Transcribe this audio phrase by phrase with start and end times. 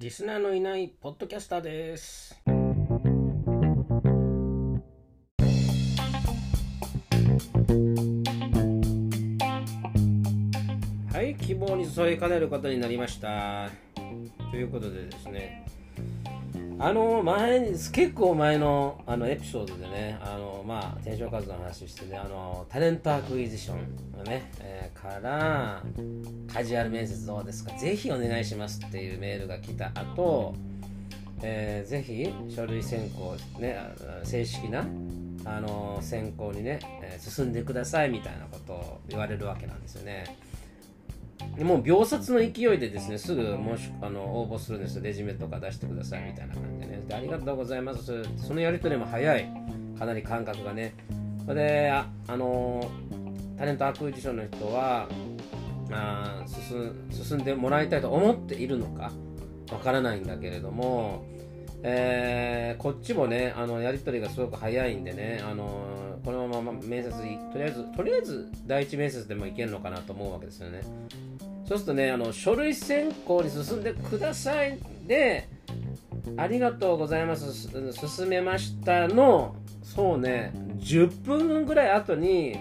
[0.00, 2.34] リスナーのいないポッドキャスターです。
[11.12, 13.68] はい、希望に添えかねることになりました。
[14.50, 15.66] ということでですね、
[16.82, 25.82] あの前結構前のあのエピソードでね、あのまあ転職活動の話してね、あの talent acquisition のね、えーから
[26.52, 30.54] カジュアル面接どうですか、ぜひお願いしますっていうメールが来た後、
[31.42, 33.78] えーぜひ書類選考ね
[34.24, 34.86] 正式な
[35.44, 40.38] あの選考にね、え進んでくださいみたいなことを言われるわけなんですよね。
[41.58, 43.42] もう秒殺の勢いでですねすぐ
[43.76, 45.02] 申しあの応募するんですよ。
[45.02, 47.02] レジュメとか出してくださいみたいな感じでね。
[47.06, 48.24] でありがとうございます。
[48.36, 49.48] そのやり取りも早い。
[49.98, 50.94] かなり感覚がね。
[51.44, 52.90] それでああの
[53.58, 55.08] talent acquisition の人は
[55.90, 59.12] あ進進んでもらいたいと思っているのか
[59.70, 61.24] わからないんだけれども、
[61.82, 70.82] えーこっちもねあのやり取りがすごく早いんでねあのこのまま面接とりあえずとりあえず第一面接でもいけるのかなと思うわけですよね。
[71.66, 75.48] そうするとねあの書類選考に進んでくださいで
[76.36, 82.58] ありがとうございます進めましたのそうね10分ぐらい後に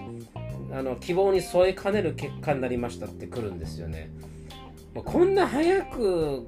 [0.71, 4.11] あの希望に添えかねる結果になりましたってくるんですよね。
[4.93, 6.47] こんな早く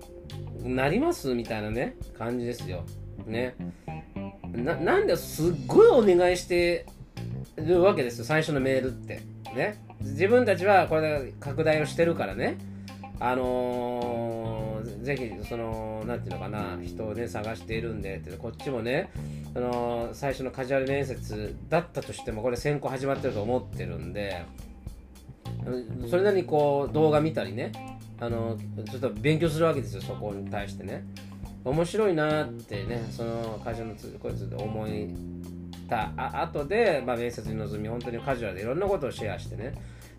[0.63, 2.83] なりますみたいなね感じですよ。
[3.25, 3.55] ね。
[4.53, 6.85] なんですっごいお願いして
[7.55, 9.21] るわけですよ最初のメールって。
[9.55, 9.77] ね。
[10.01, 12.57] 自分たちはこれで拡大をしてるからね。
[13.19, 19.09] あのーぜひそのなんていうのかな人をね探しているんでってこっちもね
[19.55, 24.43] あのー最初のカジュアル面接だったとしてもこれ選考始まってると思ってるんで
[26.09, 27.71] それなりにこう動画見たりね
[28.21, 28.55] あの
[28.87, 31.03] ちょっと勉強するわけですよそこに対してね。
[31.65, 35.09] 面白いなってねその会社のこいつで思い
[35.89, 39.73] たあ後で、まあ、面接に臨み本当にカジュアルでいろんなことをシェアしてね。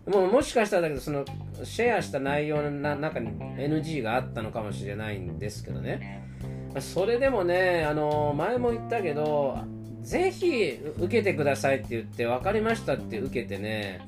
[0.05, 1.23] ももしかしたらだけどその
[1.63, 6.27] シェアした内容の中に NG があったのかもしれないんですけどね。
[6.79, 9.59] それでもねあの前も言ったけど
[10.01, 14.01] ぜひ受けてくださいって言って分かりましたって受けてね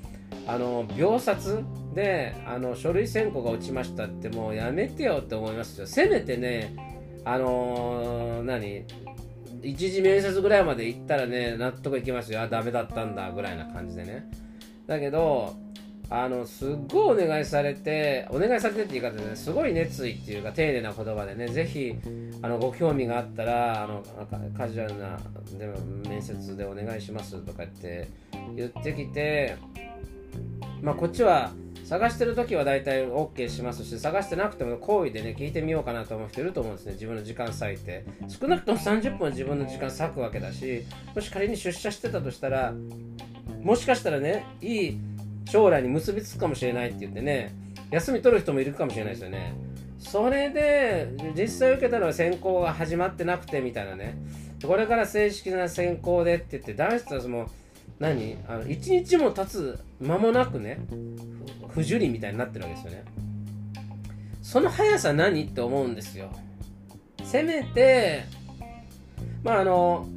[0.47, 1.63] あの秒殺
[1.95, 5.87] であの書類選考が落ちましたってもうやめてよって思いますよ。
[5.87, 6.75] せめてね
[7.23, 8.83] あのー何
[9.63, 12.41] 一次面接ぐらいまで行ったらね納得いきますよ。
[12.41, 14.29] あダメだったんだぐらいな感じでね。
[14.85, 15.55] だけど
[16.09, 21.95] あのすっごいお願いされてお願いされてって言い方でねすごい熱意っていうか丁寧な言葉でねぜひ
[22.41, 24.03] あのご興味があったらあの
[24.53, 25.17] カカジュアルな
[25.57, 28.07] でも面接でお願いしますとかって
[28.55, 29.55] 言ってきて
[30.81, 31.51] まあこっちは
[31.87, 36.93] 探してる時は大体 OK しますし探してなくても好意でね聞いてみようかなと思う人いると思うんですね。
[36.93, 38.03] 自分の時間割いて。
[38.27, 42.73] 少なくとも30分は自分の時間割くわけだしもし仮に出社してたとしたら
[43.61, 44.97] もしかしたらねいい
[45.47, 47.55] 将来に結びつくかもしれないって言ってね
[47.91, 49.53] 休み取る人もいるかもしれないですよね。
[49.99, 51.07] それで
[51.37, 54.17] 実際受けたのは選考が始まってなくてみたいなね。
[54.65, 57.49] これから正式な選考でって言って男子たちも
[57.99, 58.37] 何？
[58.47, 60.79] あの1日も経つ間もなくね
[61.75, 63.03] 不受理みたいになってるわけですよね。
[64.41, 66.31] その速さ何って思うんですよ。
[67.23, 68.23] せめて
[69.43, 70.07] まああの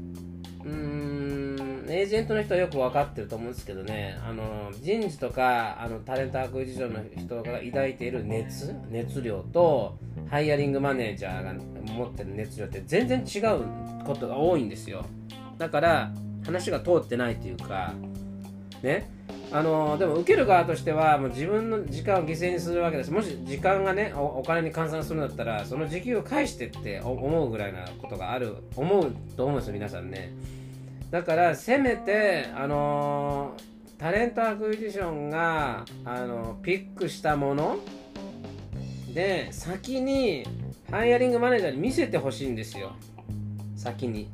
[0.65, 4.17] うんエージェントの人はよく分かってると思うんですけどね。
[4.25, 9.99] あの人事とかあの talent acquisition の人が抱いている熱熱量と
[10.31, 11.55] hiring manager が
[11.93, 15.05] 持ってる熱量って全然違うことが多いんですよ。
[15.57, 16.13] だから
[16.45, 17.95] 話が通ってないというか
[18.83, 19.18] ね。
[19.51, 30.33] あのでも受ける側としてはもう自分の時間を犠牲にするわけですもし時間がねお金に換算するんだったらその時給を返してって思うぐらいなことがある思うと思うんですよ皆さんね。
[31.11, 33.55] だからせめてあの
[33.97, 37.79] talent acquisition があのピックしたもの
[39.15, 40.45] で先に
[40.91, 42.93] ハイアリングマネージャーに見せてほしいんですよ。
[43.77, 44.29] 先に。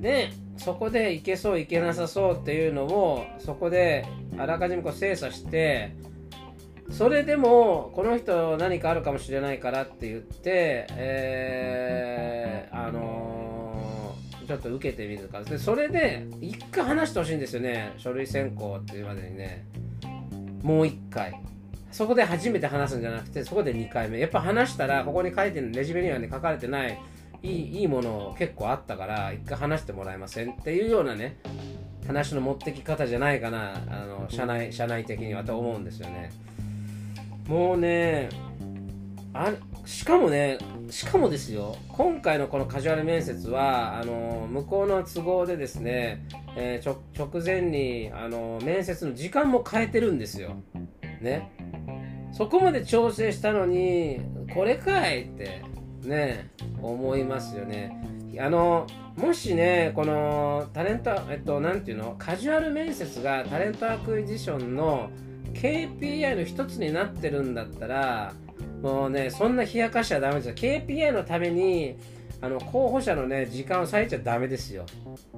[0.00, 4.06] でそこでいけそういけなさそうっていうのをそこで
[4.38, 5.94] あらかじめこう精査して
[6.90, 13.72] それでもこの人何かあるかもしれないからって言って、えーあのー
[14.46, 15.42] ちょっと受けてみるか。
[15.42, 17.92] でそれで一回話してほしいんですよね。
[17.96, 19.64] 書類選考っていうまでにね。
[20.62, 21.32] もう一回。
[21.90, 24.18] そこで初めて話すんじゃなくてそこで2回目。
[24.18, 26.98] やっぱ話したらここに書いてるレジュメにはね書かれてない。
[27.42, 31.38] いいいいもの結構あったから一回話してもらえませんっていうようなね
[32.06, 36.32] 話の持ってき方じゃないかなあの社内社内的にはと思うんですよね
[37.48, 38.28] もうね
[39.34, 39.52] あ
[39.84, 40.58] しかもね
[40.90, 50.56] しかもですよ今回のこのカジュアル面接はあの向こうの都合でですね、えー、直前にあの面接の時間も変えてるんですよ。
[51.20, 51.50] ね。
[52.32, 54.20] そこまで調整したのに
[54.52, 55.62] これかいって
[56.02, 56.50] ね
[56.82, 57.96] 思いますよね。
[58.38, 58.86] あの
[59.16, 62.16] もしねこの talent えっと何ていうの？
[62.18, 65.10] カジュアル面接が talent acquisition の
[65.52, 68.32] KPI の一つになってるんだったら
[68.82, 70.54] もうねそんな冷やかしちゃだめですよ。
[70.54, 71.96] KPI のために
[72.40, 74.86] あの候補者のね時間を割いちゃだめですよ。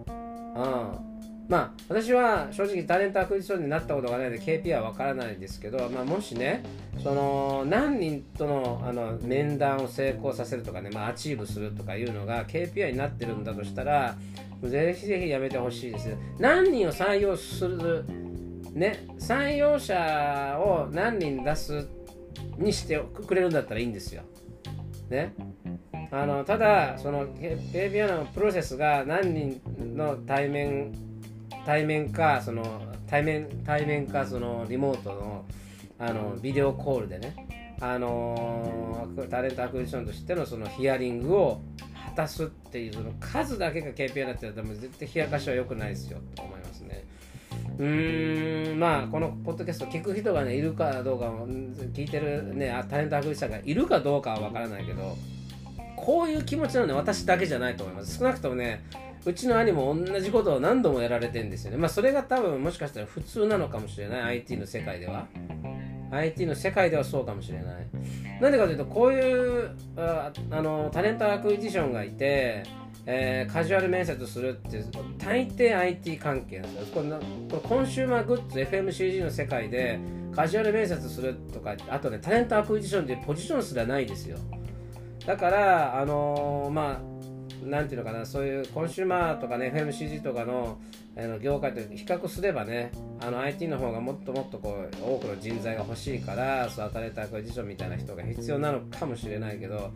[0.06, 1.13] うん。
[1.48, 6.62] まあ私は正直 talent acquisition になったことがないので KPI は分からないですけど、まあ、もしね
[7.02, 14.16] その何人とのあの面談を成功させるとかね、まあ、アチーブするとかいうのが KPI になってるんだとしたら
[14.62, 18.04] ぜひぜひやめてほしいです何人を採用する
[18.72, 21.86] ね採用者を何人出す
[22.58, 24.22] にしてくれるんだったらいいんですよ。
[25.08, 25.34] ね。
[26.10, 29.60] あのただその KPI のプロセスが何人
[29.96, 30.92] の対面
[31.64, 35.44] 対面かその対面対面かそのリモートの
[35.98, 37.64] あのビデオコールでね。
[37.80, 41.60] あのタレントアクリションとしてのそのヒアリングを
[42.06, 47.04] 果たすっていうその数だけが KPI になってたら絶対冷やかしは良くないですよと思いますね。
[47.78, 51.26] うーんまあこのポッドキャスト聞く人がねいるかどうか
[51.92, 55.16] 聞いてるね talent acquisition がいるかどうかは分からないけど
[55.96, 58.18] こういう気持ちなのね私だけじゃないと思います。
[58.18, 58.84] 少なくともね
[59.26, 61.76] うちの兄も同じことを何度もやられてるんですよね。
[61.78, 64.22] まあそれが多分もしかしたら普通なのかもしれない。
[64.38, 65.26] IT の世界では。
[66.10, 67.86] IT の世界ではそうかもしれない。
[68.40, 72.64] なんでかというと、こういうああの talent acquisition がいて、
[73.06, 74.82] えー、カジュアル面接するって
[75.18, 76.94] 大抵 IT 関係なんですよ。
[76.94, 77.24] このこ
[77.54, 79.98] のコンシューマーグッズ FMCG の世界で
[80.34, 84.38] カジュアル面接するとか、あとね、 talent acquisition っていうポジションすらないですよ。
[85.26, 87.13] だから、あのー、まあ、
[87.64, 90.78] なんていうのかなそういうコンシューマーとかね FMCG とかの
[91.16, 92.90] あの業界と比較すればね
[93.20, 99.92] あの IT の方がもっともっとこう多くの人材が欲しいからそう与えたアクアジションみたいな人が必要なのかもしれないけど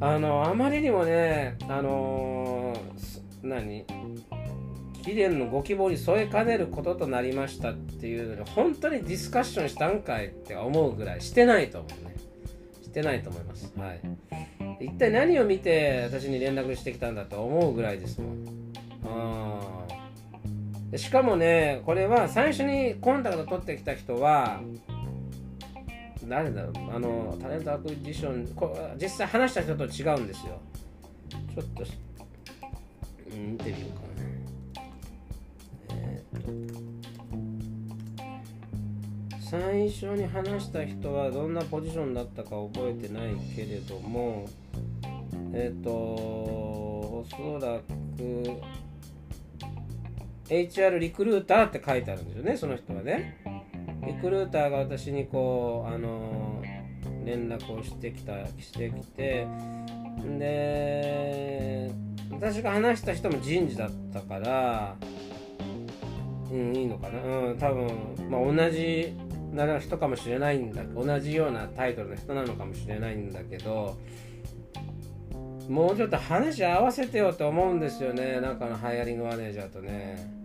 [0.00, 3.84] あのあまりにもねあのー、何
[5.02, 12.14] 期限のご希望に添えかねることとなりましたっていうのに本当にディスカッションしたんかいって思うぐらいしてないと思うね。
[12.82, 13.72] してないと思います。
[13.78, 14.00] はい。
[14.80, 18.68] 一体何を見て私に連絡してきたんだと思うぐらいですもん。
[20.96, 24.60] しかもねこれは最初にコンタクト取ってきた人は
[26.24, 30.60] 誰だろうあのタレントアクディションこ実際話した人と違うんですよ。
[31.30, 31.84] ちょっと
[33.34, 34.00] 見てみようか
[34.76, 34.84] な。
[35.94, 36.88] えー、っと。
[39.50, 44.46] 最初に話した人はどんなポジションだったか覚えてないけれども
[45.58, 48.60] えっ、ー、とおそらく
[50.48, 53.44] HR リクルーターって書いてあるんですよねその人はね。
[54.06, 56.62] リクルーターが私にこうあの
[57.24, 59.46] 連絡をしてきたしてきて。
[60.38, 61.90] で
[62.30, 64.96] 私が話した人も人事だったから
[66.50, 67.20] うんいいのかな。
[67.20, 67.88] うん多分
[68.30, 69.12] まあ同じ
[69.52, 73.96] な人かもしれないんだ同じようなタイトルの人なのかもしれないんだけど
[75.68, 78.40] もうちょっと話合わせてよと思うんですよね。
[78.40, 80.38] なんかのハイアリングマネージャーとね。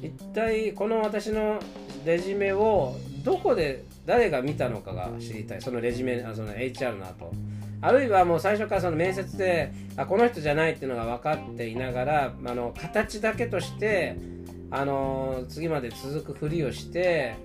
[0.00, 1.58] 一体この私の
[2.04, 2.94] レジメを
[3.24, 5.60] どこで誰が見たのかが知りたい。
[5.60, 7.32] そのレジメあその HR の後。
[7.80, 14.16] あるいはもう最初からその面接であこの人じゃないっていうのが分かっていながらあの形だけとして
[14.70, 17.36] あの次まで続くふりをして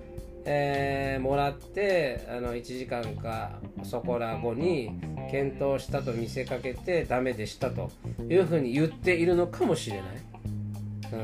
[0.46, 4.90] えー、もらってあの1時間かそこら後に
[5.30, 7.90] 検討したと見せかけてダメでしたと
[8.28, 10.06] いうふうに言っているのかもしれない。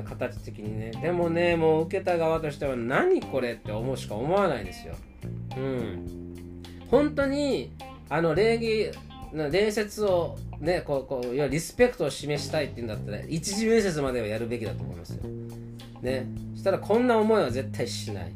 [0.04, 0.92] 形的にね。
[1.02, 4.94] でもねもう受けた側としては何これって思うしか思わないですよ。
[5.56, 6.62] うん。
[6.90, 7.72] 本当に
[8.08, 8.90] あの礼儀
[9.32, 15.22] 礼節をねこうこういわリスペクトを示したいっていうんだったら一次面接まではやるべきだと思いますよ。
[16.02, 16.26] ね。
[16.54, 18.32] したらこんな思いは絶対しない。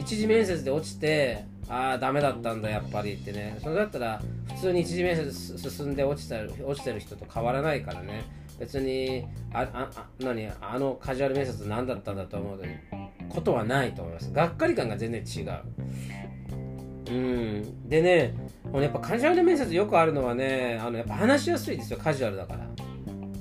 [0.00, 3.58] 一次面接で落ちてああダメだったんだやっぱりってね。
[3.62, 4.20] それだったら
[4.54, 8.24] 普通に一次面接進んで落ちた落ちてる人と変わらないからね。
[8.58, 12.60] 別にああ何あのカジュアル面接何だったんだと思う
[13.28, 14.32] ことはないと思います。
[14.32, 15.62] がっかり感が全然違う。
[17.10, 17.88] うん。
[17.88, 18.34] でね
[18.74, 22.66] やっぱカジュアル面接よくあるのはねあのやっぱ話しやすいですよカジュアルだから。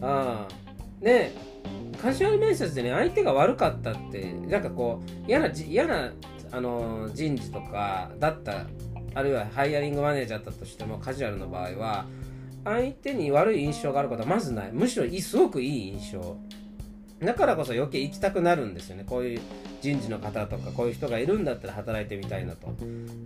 [0.01, 1.33] ああね
[2.01, 6.11] カジュアル面接でね相手が悪かったってなんかこう嫌な嫌な
[6.51, 8.65] あの人事とかだった
[9.13, 12.05] あるいはハイアリングマネージャーだったとしてもカジュアルの場合は
[12.63, 14.71] 相手に悪い印象があることはまずない。
[14.71, 16.37] むしろすごくいい印象。
[17.19, 19.05] だからこそ余計行きたくなるんですよね。
[19.05, 19.41] こういう
[19.81, 22.67] 人事の方とかこういう人がいるんだったら働いてみたいなと。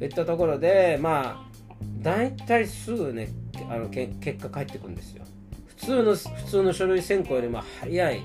[0.01, 1.53] いったところでまあ
[2.01, 3.29] 大体すぐね
[3.69, 5.23] あの結果返ってくるんですよ。
[5.67, 8.21] 普通の普通の書類選考よりも早い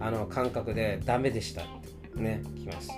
[0.00, 1.64] あの感覚でダメでしたっ
[2.14, 2.90] てねきます。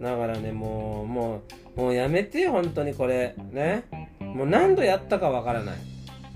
[0.00, 1.42] だからねもうも
[1.76, 3.34] うもうやめて本当にこれ。
[3.52, 3.84] ね。
[4.18, 5.76] もう何度やったかわからない。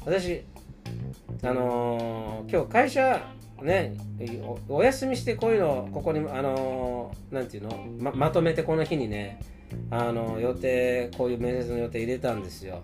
[0.05, 0.43] 私
[1.43, 3.27] あのー、今日会社
[3.63, 3.97] ね
[4.69, 7.71] お休みしてこういうのここにあのー、なんていうの？
[7.99, 9.41] ままとめてこの日にね
[9.91, 12.83] あの予定こういう面接の予定入れたんですよ。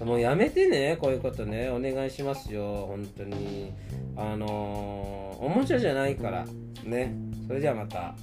[0.00, 1.70] もうやめてねこういうことね。
[1.70, 3.72] お願いしますよ本当に。
[4.16, 6.44] あのー、おもちゃじゃないから。
[6.84, 7.14] ね。
[7.46, 8.14] それじゃあまた。